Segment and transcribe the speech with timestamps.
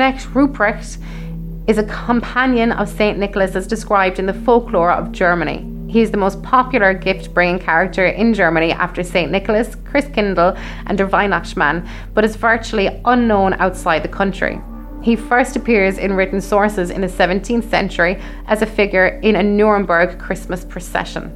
[0.00, 0.96] Knecht Ruprecht
[1.66, 3.18] is a companion of St.
[3.18, 5.70] Nicholas as described in the folklore of Germany.
[5.92, 9.30] He is the most popular gift bringing character in Germany after St.
[9.30, 14.58] Nicholas, Christkindl, and der Weihnachtsmann, but is virtually unknown outside the country.
[15.02, 19.42] He first appears in written sources in the 17th century as a figure in a
[19.42, 21.30] Nuremberg Christmas procession.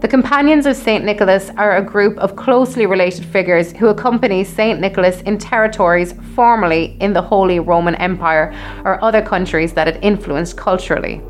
[0.00, 1.06] The Companions of St.
[1.06, 4.78] Nicholas are a group of closely related figures who accompany St.
[4.78, 10.58] Nicholas in territories formerly in the Holy Roman Empire or other countries that it influenced
[10.58, 11.22] culturally.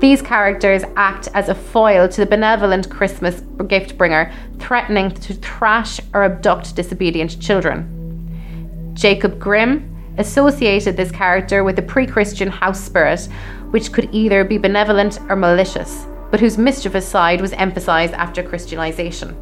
[0.00, 6.00] These characters act as a foil to the benevolent Christmas gift bringer, threatening to thrash
[6.14, 8.94] or abduct disobedient children.
[8.94, 13.28] Jacob Grimm associated this character with the pre Christian house spirit,
[13.70, 19.36] which could either be benevolent or malicious, but whose mischievous side was emphasized after Christianization.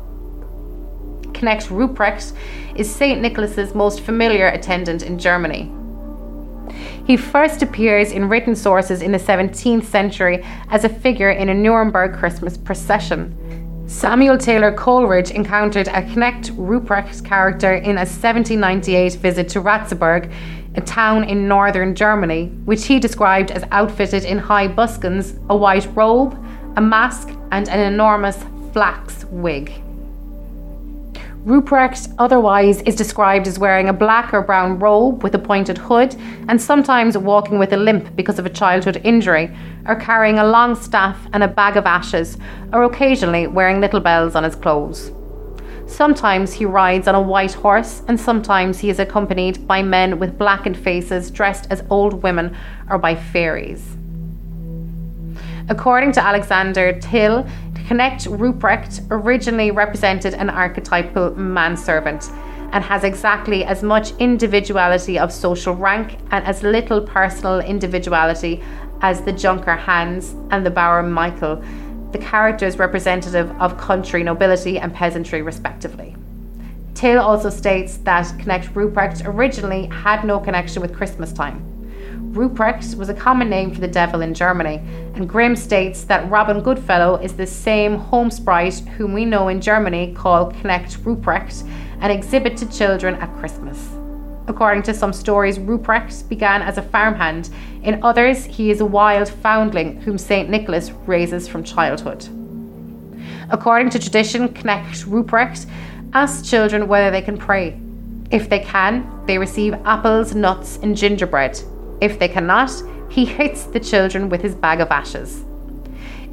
[1.32, 2.36] Knecht Ruprecht
[2.74, 3.22] is St.
[3.22, 5.72] Nicholas's most familiar attendant in Germany.
[7.06, 11.54] He first appears in written sources in the 17th century as a figure in a
[11.54, 13.36] Nuremberg Christmas procession.
[13.86, 20.32] Samuel Taylor Coleridge encountered a Knecht Ruprecht character in a 1798 visit to Ratzeburg,
[20.74, 25.88] a town in northern Germany, which he described as outfitted in high buskins, a white
[25.96, 26.36] robe,
[26.76, 29.82] a mask, and an enormous flax wig.
[31.44, 36.14] Ruprecht otherwise is described as wearing a black or brown robe with a pointed hood
[36.48, 39.50] and sometimes walking with a limp because of a childhood injury,
[39.86, 42.36] or carrying a long staff and a bag of ashes,
[42.74, 45.12] or occasionally wearing little bells on his clothes.
[45.86, 50.38] Sometimes he rides on a white horse, and sometimes he is accompanied by men with
[50.38, 52.54] blackened faces dressed as old women
[52.90, 53.96] or by fairies.
[55.70, 57.44] According to Alexander Till,
[57.88, 62.28] Knecht Ruprecht originally represented an archetypal manservant
[62.72, 68.60] and has exactly as much individuality of social rank and as little personal individuality
[69.02, 71.62] as the Junker Hans and the Bauer Michael,
[72.10, 76.16] the characters representative of country nobility and peasantry, respectively.
[76.94, 81.69] Till also states that Knecht Ruprecht originally had no connection with Christmas time.
[82.32, 84.80] Ruprecht was a common name for the devil in Germany,
[85.16, 89.60] and Grimm states that Robin Goodfellow is the same home sprite whom we know in
[89.60, 91.68] Germany called Knecht Ruprecht
[92.00, 93.88] and exhibit to children at Christmas.
[94.46, 97.50] According to some stories, Ruprecht began as a farmhand.
[97.82, 100.48] In others, he is a wild foundling whom St.
[100.48, 102.28] Nicholas raises from childhood.
[103.50, 105.68] According to tradition, Knecht Ruprecht
[106.12, 107.76] asks children whether they can pray.
[108.30, 111.60] If they can, they receive apples, nuts, and gingerbread.
[112.00, 112.70] If they cannot,
[113.08, 115.44] he hits the children with his bag of ashes.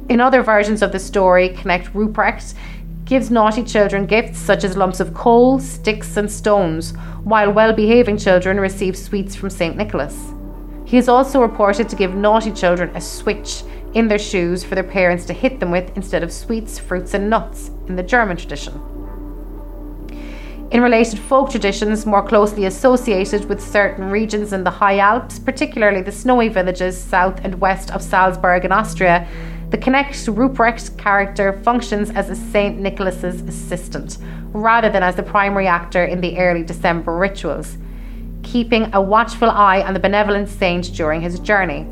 [0.08, 2.54] In other versions of the story, Knecht Ruprecht
[3.04, 6.92] gives naughty children gifts such as lumps of coal, sticks, and stones,
[7.24, 9.76] while well behaving children receive sweets from St.
[9.76, 10.32] Nicholas.
[10.84, 13.62] He is also reported to give naughty children a switch
[13.94, 17.28] in their shoes for their parents to hit them with instead of sweets, fruits, and
[17.28, 18.97] nuts in the German tradition.
[20.70, 26.02] In related folk traditions more closely associated with certain regions in the High Alps, particularly
[26.02, 29.26] the snowy villages south and west of Salzburg in Austria,
[29.70, 32.78] the Knecht Ruprecht character functions as a St.
[32.78, 34.18] Nicholas's assistant,
[34.52, 37.78] rather than as the primary actor in the early December rituals,
[38.42, 41.86] keeping a watchful eye on the benevolent saint during his journey.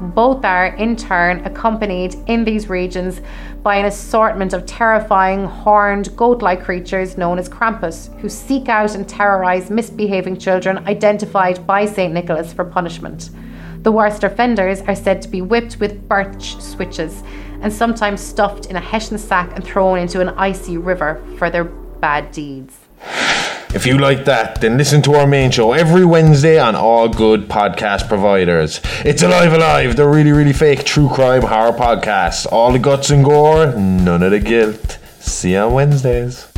[0.00, 3.20] Both are, in turn, accompanied in these regions
[3.62, 8.94] by an assortment of terrifying, horned, goat like creatures known as Krampus, who seek out
[8.94, 12.14] and terrorize misbehaving children identified by St.
[12.14, 13.28] Nicholas for punishment.
[13.82, 17.22] The worst offenders are said to be whipped with birch switches
[17.60, 21.64] and sometimes stuffed in a hessian sack and thrown into an icy river for their
[21.64, 22.78] bad deeds.
[23.72, 27.48] If you like that, then listen to our main show every Wednesday on all good
[27.48, 28.80] podcast providers.
[29.04, 32.46] It's Alive Alive, the really, really fake true crime horror podcast.
[32.50, 34.98] All the guts and gore, none of the guilt.
[35.20, 36.49] See you on Wednesdays.